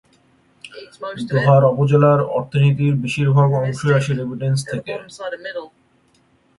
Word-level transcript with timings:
দোহার 1.29 1.63
উপজেলার 1.73 2.19
অর্থনীতির 2.37 2.93
বেশির 3.03 3.29
ভাগ 3.31 3.49
অংশই 3.59 3.91
আসে 3.99 4.11
রেমিটেন্স 4.13 4.59
থেকে। 4.71 4.93